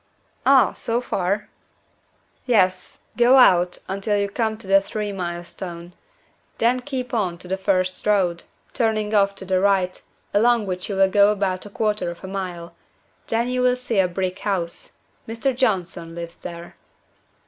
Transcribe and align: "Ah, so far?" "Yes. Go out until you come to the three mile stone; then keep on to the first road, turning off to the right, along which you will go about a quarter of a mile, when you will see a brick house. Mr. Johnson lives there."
"Ah, 0.47 0.73
so 0.73 0.99
far?" 0.99 1.47
"Yes. 2.47 3.01
Go 3.17 3.37
out 3.37 3.77
until 3.87 4.17
you 4.17 4.29
come 4.29 4.57
to 4.57 4.65
the 4.65 4.81
three 4.81 5.11
mile 5.11 5.43
stone; 5.43 5.93
then 6.57 6.79
keep 6.79 7.13
on 7.13 7.37
to 7.37 7.47
the 7.47 7.55
first 7.55 8.03
road, 8.07 8.45
turning 8.73 9.13
off 9.13 9.35
to 9.35 9.45
the 9.45 9.59
right, 9.59 10.01
along 10.33 10.65
which 10.65 10.89
you 10.89 10.95
will 10.95 11.07
go 11.11 11.31
about 11.31 11.67
a 11.67 11.69
quarter 11.69 12.09
of 12.09 12.23
a 12.23 12.27
mile, 12.27 12.73
when 13.29 13.49
you 13.49 13.61
will 13.61 13.75
see 13.75 13.99
a 13.99 14.07
brick 14.07 14.39
house. 14.39 14.93
Mr. 15.27 15.55
Johnson 15.55 16.15
lives 16.15 16.37
there." 16.37 16.77